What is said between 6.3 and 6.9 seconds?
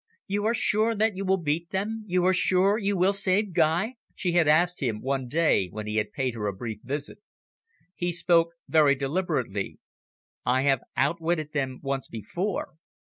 her a brief